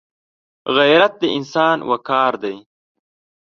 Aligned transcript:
غیرت 0.75 1.13
د 1.21 1.23
انسان 1.37 1.77
وقار 1.89 2.33
دی 2.43 2.55